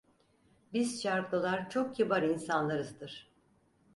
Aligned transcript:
Biz 0.73 1.03
şarklılar 1.03 1.69
çok 1.69 1.95
kibar 1.95 2.21
insanlarızdır… 2.21 3.31